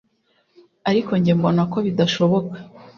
Ariko 0.89 1.11
jye 1.23 1.33
mbona 1.39 1.61
ko 1.71 1.77
bidashoboka 1.85 2.55